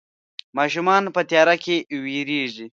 [0.57, 2.67] ماشومان په تياره کې ويرېږي.